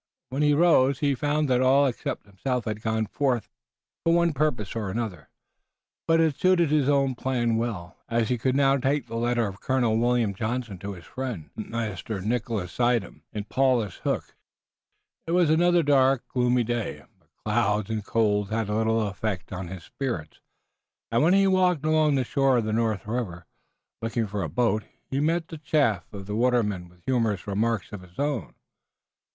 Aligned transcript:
When 0.29 0.41
he 0.41 0.55
rose 0.55 0.97
he 0.97 1.13
found 1.13 1.47
that 1.51 1.61
all 1.61 1.85
except 1.85 2.25
himself 2.25 2.65
had 2.65 2.81
gone 2.81 3.05
forth 3.05 3.47
for 4.03 4.11
one 4.11 4.33
purpose 4.33 4.75
or 4.75 4.89
another, 4.89 5.29
but 6.07 6.19
it 6.19 6.35
suited 6.35 6.71
his 6.71 6.89
own 6.89 7.13
plan 7.13 7.55
well, 7.55 7.97
as 8.09 8.29
he 8.29 8.39
could 8.39 8.55
now 8.55 8.77
take 8.77 9.05
the 9.05 9.15
letter 9.15 9.45
of 9.45 9.61
Colonel 9.61 9.99
William 9.99 10.33
Johnson 10.33 10.79
to 10.79 10.93
his 10.93 11.05
friend, 11.05 11.51
Master 11.55 12.19
Nicholas 12.19 12.71
Suydam, 12.71 13.21
in 13.31 13.43
Paulus 13.43 13.97
Hook. 13.97 14.35
It 15.27 15.33
was 15.33 15.51
another 15.51 15.83
dark, 15.83 16.27
gloomy 16.29 16.63
day, 16.63 17.03
but 17.19 17.29
clouds 17.45 17.91
and 17.91 18.03
cold 18.03 18.49
had 18.49 18.69
little 18.69 19.03
effect 19.07 19.53
on 19.53 19.67
his 19.67 19.83
spirits, 19.83 20.39
and 21.11 21.21
when 21.21 21.35
he 21.35 21.45
walked 21.45 21.85
along 21.85 22.15
the 22.15 22.23
shore 22.23 22.57
of 22.57 22.63
the 22.65 22.73
North 22.73 23.05
River, 23.05 23.45
looking 24.01 24.25
for 24.25 24.41
a 24.41 24.49
boat, 24.49 24.83
he 25.11 25.19
met 25.19 25.49
the 25.49 25.59
chaff 25.59 26.11
of 26.11 26.25
the 26.25 26.35
watermen 26.35 26.89
with 26.89 27.03
humorous 27.05 27.45
remarks 27.45 27.91
of 27.93 28.01
his 28.01 28.17
own. 28.17 28.55